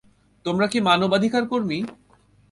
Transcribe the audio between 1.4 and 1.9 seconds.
কর্মী?